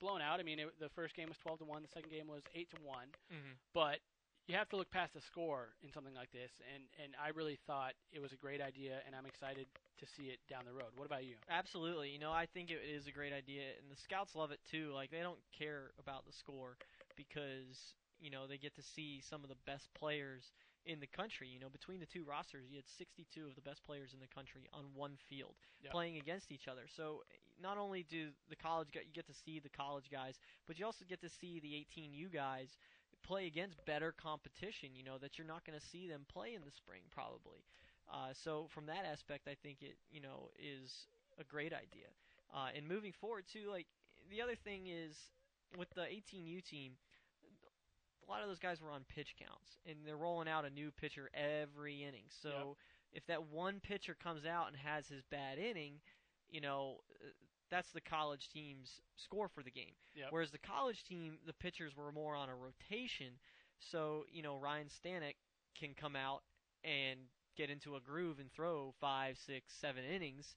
[0.00, 0.40] blown out.
[0.40, 2.68] I mean, it, the first game was 12 to one, the second game was 8
[2.74, 3.54] to one Mm-hmm.
[3.72, 3.98] but
[4.46, 7.58] you have to look past the score in something like this and and I really
[7.66, 9.66] thought it was a great idea and I'm excited
[9.98, 10.92] to see it down the road.
[10.96, 11.36] What about you?
[11.48, 12.10] Absolutely.
[12.10, 14.90] You know, I think it is a great idea, and the scouts love it too.
[14.92, 16.76] Like they don't care about the score
[17.16, 20.52] because you know they get to see some of the best players
[20.86, 21.48] in the country.
[21.48, 24.28] You know, between the two rosters, you had 62 of the best players in the
[24.34, 25.90] country on one field Yeah.
[25.90, 26.86] playing against each other.
[26.88, 27.22] So
[27.60, 31.04] not only do the college you get to see the college guys, but you also
[31.08, 32.76] get to see the 18U guys
[33.24, 34.90] play against better competition.
[34.94, 37.64] You know that you're not going to see them play in the spring probably.
[38.12, 41.06] Uh, so from that aspect, I think it you know is
[41.40, 42.08] a great idea.
[42.54, 43.86] Uh, and moving forward too, like
[44.30, 45.16] the other thing is
[45.76, 46.92] with the 18U team,
[48.26, 50.90] a lot of those guys were on pitch counts, and they're rolling out a new
[50.92, 52.24] pitcher every inning.
[52.28, 52.76] So
[53.12, 55.94] if that one pitcher comes out and has his bad inning,
[56.50, 56.98] you know.
[57.70, 59.94] That's the college team's score for the game.
[60.14, 60.28] Yep.
[60.30, 63.32] Whereas the college team, the pitchers were more on a rotation.
[63.78, 65.34] So, you know, Ryan Stanek
[65.78, 66.42] can come out
[66.84, 67.18] and
[67.56, 70.56] get into a groove and throw five, six, seven innings,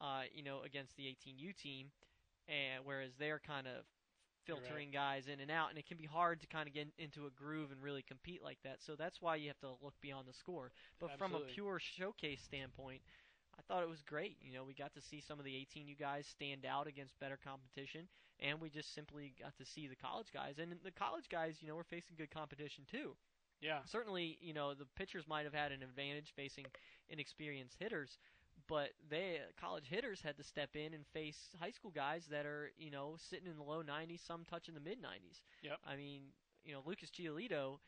[0.00, 1.88] uh, you know, against the 18U team,
[2.48, 3.84] and whereas they're kind of
[4.46, 4.64] You're right.
[4.64, 7.26] filtering guys in and out, and it can be hard to kind of get into
[7.26, 8.82] a groove and really compete like that.
[8.82, 10.70] So that's why you have to look beyond the score.
[11.00, 13.00] But from a pure showcase standpoint,
[13.58, 14.36] I thought it was great.
[14.40, 17.38] You know, we got to see some of the 18U guys stand out against better
[17.42, 18.08] competition,
[18.40, 20.58] and we just simply got to see the college guys.
[20.58, 23.16] And the college guys, you know, were facing good competition too
[23.60, 23.82] Yeah.
[23.84, 26.66] certainly, you know, the pitchers might have had an advantage facing
[27.08, 28.18] inexperienced hitters,
[28.68, 32.72] but they college hitters had to step in and face high school guys that are,
[32.78, 35.42] you know, sitting in the low 90s, some touching the mid 90s.
[35.62, 35.80] Yep.
[35.84, 36.22] I mean,
[36.64, 37.78] you know, Lucas Giolito,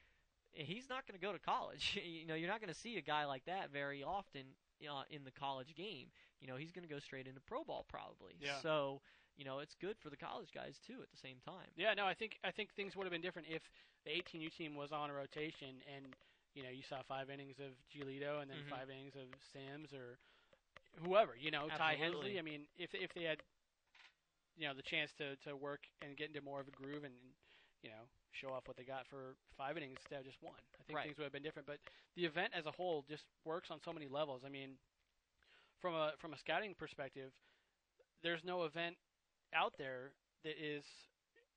[0.52, 1.98] he's not going to go to college.
[2.04, 4.42] you know, you're not going to see a guy like that very often
[4.84, 6.08] uh, in the college game.
[6.40, 8.34] You know, he's going to go straight into pro ball probably.
[8.40, 8.60] Yeah.
[8.62, 9.00] So,
[9.36, 11.68] you know, it's good for the college guys too at the same time.
[11.76, 13.62] Yeah, no, I think I think things would have been different if
[14.04, 16.14] the 18U team was on a rotation and
[16.54, 18.70] you know you saw five innings of Giolito and then Mhm.
[18.70, 20.18] five innings of Sims or
[21.04, 21.36] whoever.
[21.36, 22.34] You know, Ty Absolutely.
[22.34, 22.38] Hensley.
[22.38, 23.42] I mean, if if they had
[24.56, 27.14] you know the chance to to work and get into more of a groove and
[27.82, 28.04] you know
[28.36, 31.04] show off what they got for five innings instead of just one, I think Right.
[31.04, 31.66] things would have been different.
[31.66, 31.78] But
[32.14, 34.42] the event as a whole just works on so many levels.
[34.44, 34.78] I mean,
[35.80, 37.32] from a from a scouting perspective,
[38.22, 38.96] there's no event
[39.54, 40.12] out there
[40.44, 40.84] that is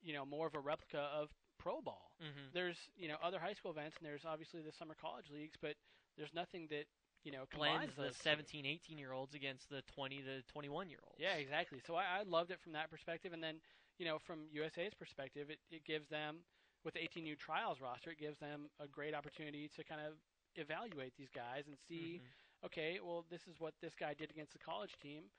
[0.01, 2.11] you know more of a replica of pro ball.
[2.21, 2.53] Mm-hmm.
[2.53, 5.75] There's you know other high school events and there's obviously the summer college leagues, but
[6.17, 6.85] there's nothing that
[7.23, 10.99] you know blends combines the 17, 18 year olds against the 20 to 21 year
[11.05, 11.19] olds.
[11.19, 11.79] Yeah, exactly.
[11.85, 13.55] So I, I loved it from that perspective, and then
[13.97, 16.37] you know from USA's perspective, it, it gives them
[16.83, 20.13] with the 18 new trials roster, it gives them a great opportunity to kind of
[20.55, 22.65] evaluate these guys and see, Mhm.
[22.65, 25.29] okay, well this is what this guy did against the college team,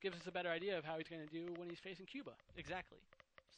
[0.00, 2.32] gives us a better idea of how he's going to do when he's facing Cuba.
[2.56, 2.98] Exactly.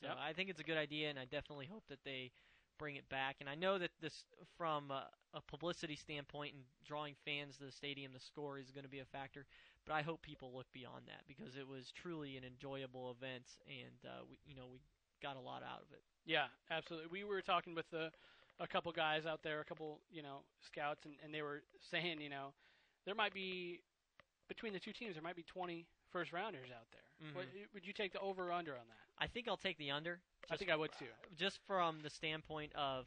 [0.01, 0.19] So Yep.
[0.19, 2.31] I think it's a good idea, and I definitely hope that they
[2.79, 3.37] bring it back.
[3.41, 7.73] And I know that this, from a, a publicity standpoint and drawing fans to the
[7.73, 9.47] stadium, the score is going to be a factor.
[9.87, 14.05] But I hope people look beyond that because it was truly an enjoyable event, and
[14.05, 14.79] uh, we, you know, we
[15.27, 16.03] got a lot out of it.
[16.25, 17.09] Yeah, absolutely.
[17.11, 18.11] We were talking with the,
[18.61, 22.21] a couple guys out there, a couple, you know, scouts, and, and they were saying,
[22.21, 22.53] you know,
[23.05, 23.81] there might be,
[24.49, 27.03] between the two teams, there might be 20 first rounders out there.
[27.29, 27.35] Mhm.
[27.35, 29.03] What, would you take the over or under on that?
[29.25, 30.21] I think I'll take the under.
[30.51, 31.07] I think I would too.
[31.37, 33.07] Just from the standpoint of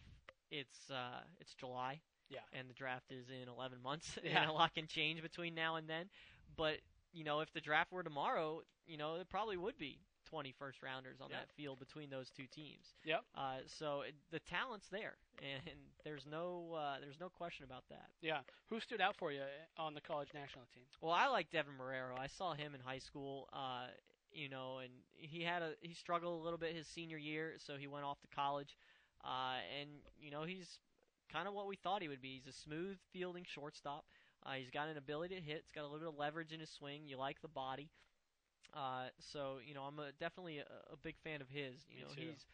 [0.52, 2.02] it's uh, it's July.
[2.32, 2.40] Yeah.
[2.54, 4.42] and the draft is in 11 months, Yeah.
[4.42, 6.10] and a lot can change between now and then.
[6.56, 6.78] But
[7.12, 10.82] you know, if the draft were tomorrow, you know, it probably would be 20 first
[10.84, 11.38] rounders on Yeah.
[11.40, 12.94] that field between those two teams.
[13.04, 13.22] Yep.
[13.36, 15.62] Uh, so it, the talent's there, and
[16.04, 18.08] there's no uh, there's no question about that.
[18.22, 18.40] Yeah.
[18.70, 19.42] Who stood out for you
[19.78, 20.84] on the college national team?
[21.02, 22.18] Well, I like Deven Marrero.
[22.20, 23.50] I saw him in high school.
[23.54, 23.88] Uh,
[24.32, 27.78] you know, and he had a he struggled a little bit his senior year, so
[27.78, 28.78] he went off to college.
[29.26, 29.90] Uh, and
[30.20, 30.80] you know, he's
[31.34, 32.40] kind of what we thought he would be.
[32.44, 34.06] He's a smooth fielding shortstop.
[34.46, 35.64] Uh, he's got an ability to hit.
[35.66, 37.02] He's got a little bit of leverage in his swing.
[37.08, 37.90] You like the body.
[38.74, 41.86] Uh, so you know, I'm a, definitely a, a big fan of his.
[41.90, 42.22] You Me know, too.
[42.22, 42.46] he's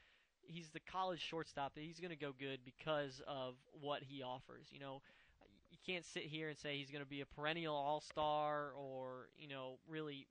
[0.41, 1.73] he's the college shortstop.
[1.75, 4.67] that He's going to go good because of what he offers.
[4.71, 5.01] You know,
[5.71, 9.29] you can't sit here and say he's going to be a perennial all star or
[9.37, 10.27] you know really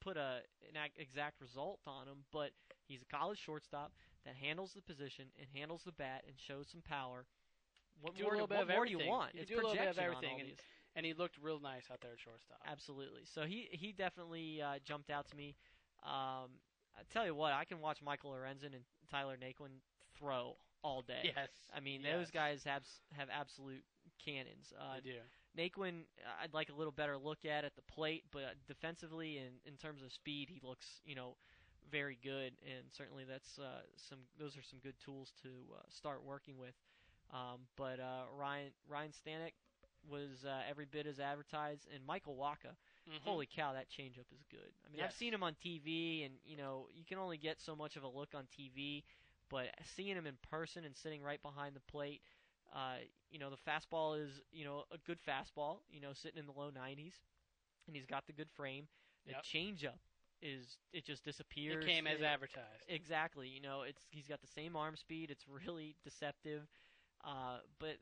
[0.00, 2.24] put a an ac- exact result on him.
[2.32, 2.50] But
[2.86, 3.92] he's a college shortstop
[4.24, 7.26] that handles the position and handles the bat and shows some power.
[8.00, 9.34] What Do more, do, what more do you want?
[9.34, 10.40] You it's do a little bit of everything,
[10.96, 12.60] and- he looked real nice out there at shortstop.
[12.66, 13.22] Absolutely.
[13.24, 15.56] So he he definitely uh, jumped out to me.
[16.04, 16.50] Um,
[16.96, 19.80] I tell you what, I can watch Michael Lorenzen and Tyler Naquin
[20.18, 21.32] throw all day.
[21.36, 21.50] Yes.
[21.74, 22.14] I mean, yes.
[22.16, 23.84] those guys have have absolute
[24.24, 24.72] cannons.
[24.78, 25.16] Uh, They do.
[25.56, 26.02] Naquin,
[26.42, 30.02] I'd like a little better look at at the plate, but defensively and in terms
[30.02, 31.36] of speed, he looks you know
[31.90, 36.22] very good, and certainly that's uh, some those are some good tools to uh, start
[36.24, 36.74] working with.
[37.32, 39.52] Um, but uh, Ryan Ryan Stanek
[40.08, 42.74] was uh, every bit as advertised, and Michael Wacha.
[43.08, 43.20] Mhm.
[43.22, 44.72] Holy cow, that changeup is good.
[44.86, 47.74] I mean, I've seen him on TV, and you know you can only get so
[47.76, 49.04] much of a look on TV,
[49.48, 52.22] but seeing him in person and sitting right behind the plate,
[52.72, 52.96] uh,
[53.30, 56.52] you know the fastball is you know a good fastball, you know sitting in the
[56.52, 57.14] low 90s,
[57.86, 58.88] and he's got the good frame.
[59.26, 59.44] The Yep.
[59.44, 59.98] changeup
[60.42, 61.84] is it just disappears.
[61.84, 62.84] It came as It- advertised.
[62.88, 63.48] Exactly.
[63.48, 65.30] You know, it's he's got the same arm speed.
[65.30, 66.66] It's really deceptive.
[67.22, 67.98] Uh, but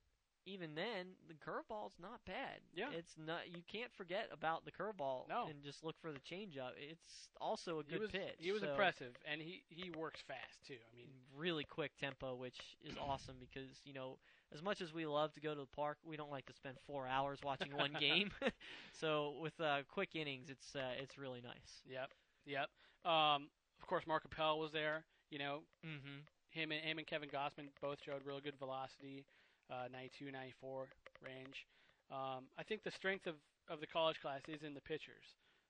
[0.49, 2.61] even then, the curveball's not bad.
[2.75, 2.87] Yeah.
[2.97, 3.49] It's not.
[3.55, 5.29] You can't forget about the curveball.
[5.29, 5.47] No.
[5.49, 6.73] And just look for the changeup.
[6.79, 8.35] It's also a he good was, pitch.
[8.39, 10.75] He was so impressive, and he, he works fast too.
[10.75, 11.07] I mean,
[11.37, 14.19] Really quick tempo, which is awesome because you know,
[14.53, 16.77] as much as we love to go to the park, we don't like to spend
[16.87, 18.31] four hours watching one game.
[18.93, 21.83] so with uh, quick innings, it's uh, it's really nice.
[21.89, 22.11] yep,
[22.47, 22.69] yep.
[23.11, 23.49] Um,
[23.81, 25.05] of course, Mark Appel was there.
[25.31, 26.21] You know, Mm-hmm.
[26.51, 29.25] him and him and Kevin Gausman both showed real good velocity,
[29.71, 30.89] uh, 92, 94
[31.25, 31.67] range.
[32.11, 33.35] Um, I think the strength of,
[33.69, 35.25] of the college class is in the pitchers.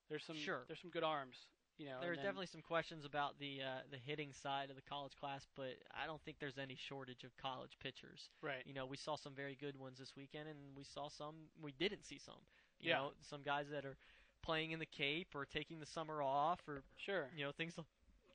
[0.09, 0.65] There's some Sure.
[0.69, 1.47] there's some good arms.
[1.79, 4.77] You know, There are then- definitely some questions about the uh, the hitting side of
[4.77, 8.31] the college class, but I don't think there's any shortage of college pitchers.
[8.43, 8.63] right.
[8.67, 11.73] You know, we saw some very good ones this weekend, and we saw some we
[11.73, 12.41] didn't see some.
[12.81, 12.97] You Yeah.
[12.99, 13.97] know, some guys that are
[14.43, 17.31] playing in the Cape or taking the summer off, or Sure.
[17.37, 17.79] you know things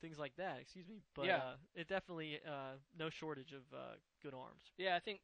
[0.02, 0.60] things like that.
[0.60, 1.38] Excuse me, but Yeah.
[1.38, 4.72] uh, it definitely uh, no shortage of uh, good arms.
[4.78, 5.22] Yeah, I think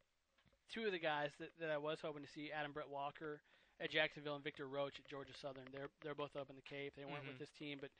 [0.72, 3.40] two of the guys that, that I was hoping to see, Adam Brett Walker
[3.80, 5.64] at Jacksonville and Victor Roache at Georgia Southern.
[5.72, 6.94] They're they're both up in the Cape.
[6.96, 7.28] They weren't Mhm.
[7.28, 7.90] with this team, but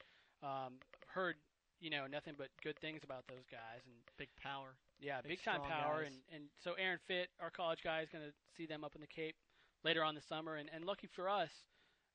[0.47, 1.37] um, heard
[1.81, 3.81] you know nothing but good things about those guys.
[3.87, 4.77] And Big power.
[5.01, 6.05] yeah, Big, big, time power.
[6.05, 6.13] guys.
[6.13, 9.01] And and so Aaron Fitt, our college guy, is going to see them up in
[9.01, 9.37] the Cape
[9.85, 10.57] later on this summer.
[10.57, 11.51] And and lucky for us,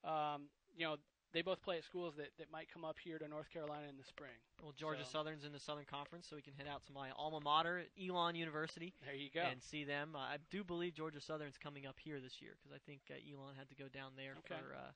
[0.04, 0.98] um, you know.
[1.36, 3.98] They both play at schools that, that might come up here to North Carolina in
[4.00, 4.40] the spring.
[4.64, 7.12] Well, Georgia So- Southern's in the Southern Conference, so we can head out to my
[7.20, 8.94] alma mater, Elon University.
[9.04, 9.42] There you go.
[9.44, 10.16] and see them.
[10.16, 13.20] Uh, I do believe Georgia Southern's coming up here this year because I think uh,
[13.20, 14.56] Elon had to go down there Okay.
[14.56, 14.92] for uh,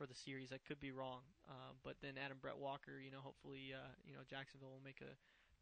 [0.00, 0.52] for the series.
[0.52, 4.12] I could be wrong, uh, but then Adam Brett Walker, you know, hopefully, uh, you
[4.14, 5.12] know, Jacksonville will make a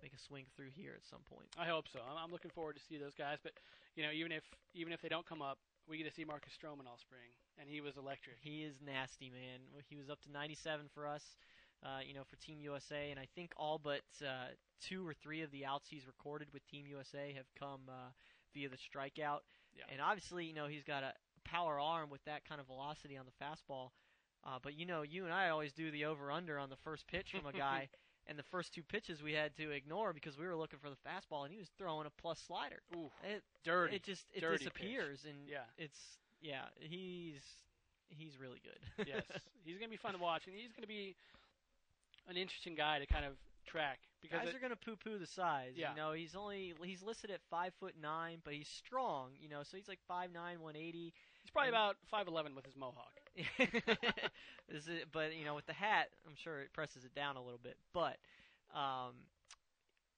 [0.03, 1.49] make a swing through here at some point.
[1.59, 1.99] I hope so.
[2.01, 3.39] I'm, I'm looking forward to see those guys.
[3.43, 3.53] But
[3.97, 6.53] you know, even if even if they don't come up, we get to see Marcus
[6.53, 8.37] Stroman all spring, and he was electric.
[8.41, 9.61] He is nasty, man.
[9.89, 11.37] He was up to 97 for us,
[11.83, 15.43] uh, you know, for Team USA, and I think all but uh, two or three
[15.43, 18.11] of the outs he's recorded with Team USA have come uh,
[18.55, 19.41] via the strikeout.
[19.75, 19.85] Yeah.
[19.91, 21.13] And obviously, you know, he's got a
[21.45, 23.91] power arm with that kind of velocity on the fastball.
[24.45, 27.07] Uh, but you know, you and I always do the over under on the first
[27.07, 27.89] pitch from a guy,
[28.27, 30.97] and the first two pitches we had to ignore because we were looking for the
[31.07, 32.81] fastball, and he was throwing a plus slider.
[32.97, 33.97] Ooh, It, dirty.
[33.97, 35.59] it just it disappears, and Yeah.
[35.79, 35.99] it's
[36.41, 37.43] yeah, he's
[38.09, 39.07] he's really good.
[39.09, 39.23] yes,
[39.65, 41.15] he's going to be fun to watch, and he's going to be
[42.29, 43.33] an interesting guy to kind of
[43.67, 45.73] track because Guys it- are gonna poo-poo the size.
[45.77, 45.91] Yeah.
[45.91, 49.31] You know, he's only he's listed at five foot nine, but he's strong.
[49.41, 51.13] You know, so he's like five nine, one eighty.
[51.43, 53.13] he's probably and- about five eleven with his mohawk.
[54.69, 57.61] Is but you know, with the hat, I'm sure it presses it down a little
[57.63, 57.77] bit.
[57.93, 58.17] But
[58.75, 59.15] um,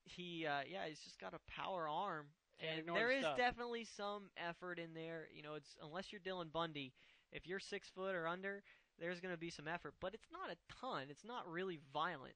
[0.04, 2.26] he, uh, yeah, he's just got a power arm,
[2.60, 3.36] and there the is stuff.
[3.36, 5.28] definitely some effort in there.
[5.34, 6.92] You know, it's unless you're Dylan Bundy,
[7.32, 8.62] if you're six foot or under,
[8.98, 11.06] there's going to be some effort, but it's not a ton.
[11.08, 12.34] It's not really violent,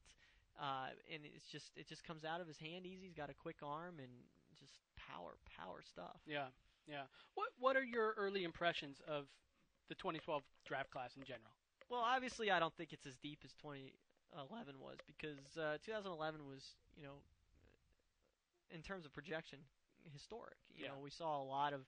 [0.60, 3.06] uh, and it's just it just comes out of his hand easy.
[3.06, 4.10] He's got a quick arm and
[4.58, 6.20] just power, power stuff.
[6.26, 6.46] Yeah,
[6.88, 7.02] yeah.
[7.34, 9.26] What What are your early impressions of
[9.88, 11.52] the 2012 draft class in general?
[11.90, 16.62] Well, obviously, I don't think it's as deep as 2011 was because uh, 2011 was,
[16.96, 17.22] you know,
[18.70, 19.58] in terms of projection,
[20.12, 20.56] historic.
[20.74, 20.88] You Yeah.
[20.92, 21.86] know, we saw a lot of,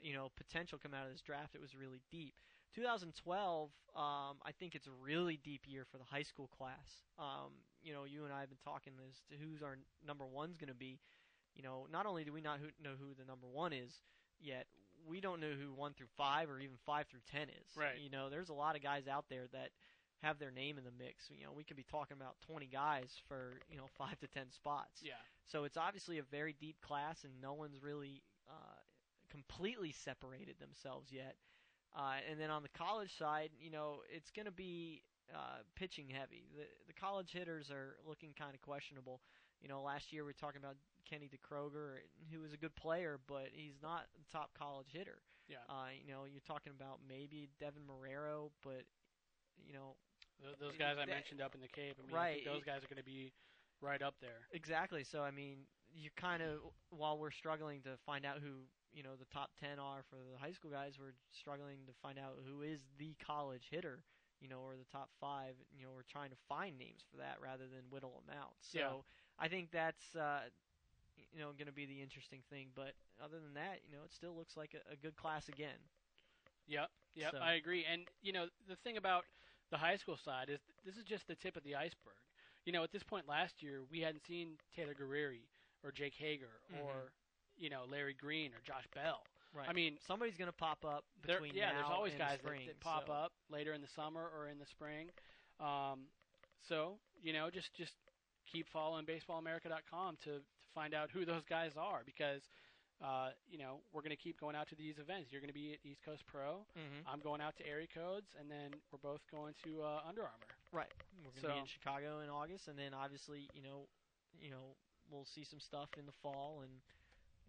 [0.00, 1.54] you know, potential come out of this draft.
[1.54, 2.34] It was really deep.
[2.74, 7.04] 2012, um, I think it's a really deep year for the high school class.
[7.18, 7.52] Um,
[7.82, 10.68] you know, you and I have been talking as to who's our number one's going
[10.68, 10.98] to be.
[11.54, 14.00] You know, not only do we not who, know who the number one is
[14.40, 14.66] yet,
[15.08, 17.76] we don't know who one through five or even five through ten is.
[17.76, 17.98] Right.
[18.02, 19.70] You know, there's a lot of guys out there that
[20.22, 21.24] have their name in the mix.
[21.30, 24.50] You know, we could be talking about 20 guys for you know five to ten
[24.50, 25.00] spots.
[25.02, 25.12] Yeah,
[25.46, 28.80] So it's obviously a very deep class, and no one's really uh,
[29.30, 31.36] completely separated themselves yet.
[31.96, 36.08] Uh, and then on the college side, you know, it's going to be uh, pitching
[36.08, 36.44] heavy.
[36.56, 39.20] The the college hitters are looking kind of questionable.
[39.60, 40.76] You know, last year we were talking about
[41.14, 45.22] Kenny Diekroeger, who was a good player, but he's not the top college hitter.
[45.48, 45.58] yeah.
[45.68, 48.82] Uh, you know, you're talking about maybe Deven Marrero, but
[49.64, 49.94] you know,
[50.42, 51.96] Th- those guys I mentioned up in the Cape.
[51.98, 52.44] I mean, Right.
[52.44, 53.32] those guys are going to be
[53.80, 54.48] right up there.
[54.52, 55.04] Exactly.
[55.04, 56.58] So I mean, you kind of
[56.90, 60.38] while we're struggling to find out who you know the top ten are for the
[60.38, 64.02] high school guys, we're struggling to find out who is the college hitter.
[64.40, 65.54] You know, or the top five.
[65.72, 68.54] You know, we're trying to find names for that rather than whittle them out.
[68.60, 68.90] So Yeah.
[69.38, 70.50] I think that's uh,
[71.32, 72.68] you know going to be the interesting thing.
[72.74, 75.78] But other than that, you know, it still looks like a, a good class again.
[76.66, 77.84] Yep, yep, So- I agree.
[77.90, 79.24] And you know, the thing about
[79.70, 82.14] the high school side is this is just the tip of the iceberg.
[82.64, 85.44] You know, at this point last year, we hadn't seen Taylor Guerrieri
[85.82, 86.82] or Jake Hager Mhm.
[86.82, 87.12] or
[87.56, 89.22] you know Larry Greene or Josh Bell.
[89.52, 89.68] Right.
[89.68, 92.72] I mean, somebody's going to pop up between yeah, now there's always guys spring, that,
[92.72, 95.10] that pop so- up later in the summer or in the spring.
[95.60, 96.06] Um,
[96.68, 97.94] so you know, just just
[98.50, 100.40] keep following BaseballAmerica.com to
[100.74, 102.42] find out who those guys are because
[103.02, 105.30] uh, you know we're going to keep going out to these events.
[105.32, 106.64] You're going to be at East Coast Pro.
[106.78, 107.02] Mhm.
[107.06, 110.50] I'm going out to Area Codes, and then we're both going to uh, Under Armour.
[110.72, 110.90] Right.
[111.16, 113.86] We're going to be So- in Chicago in August, and then obviously, you know,
[114.40, 114.74] you know,
[115.10, 116.70] we'll see some stuff in the fall, and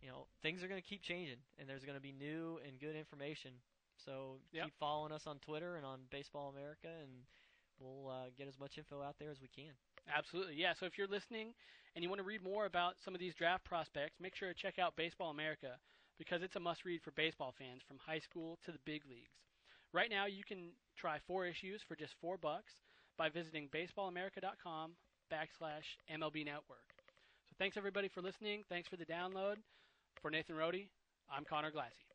[0.02, 2.80] you know, things are going to keep changing, and there's going to be new and
[2.80, 3.52] good information.
[3.98, 4.66] So Yep.
[4.66, 7.26] keep following us on Twitter and on Baseball America, and
[7.80, 9.74] we'll uh, get as much info out there as we can.
[10.14, 10.74] Absolutely, yeah.
[10.80, 11.54] So if you're listening
[11.96, 14.54] and you want to read more about some of these draft prospects, make sure to
[14.54, 15.78] check out Baseball America
[16.18, 19.42] because it's a must-read for baseball fans from high school to the big leagues.
[19.94, 22.74] Right now, you can try four issues for just four bucks
[23.18, 24.92] by visiting baseballamerica.com
[25.32, 26.88] backslash MLB Network.
[27.50, 28.64] So thanks everybody for listening.
[28.70, 29.56] Thanks for the download.
[30.22, 30.88] For Nathan Rode,
[31.30, 32.15] I'm Conor Glassey.